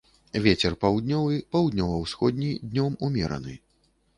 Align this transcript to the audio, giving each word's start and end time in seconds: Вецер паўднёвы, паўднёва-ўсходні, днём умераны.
Вецер 0.45 0.77
паўднёвы, 0.85 1.35
паўднёва-ўсходні, 1.55 2.51
днём 2.73 2.99
умераны. 3.11 3.53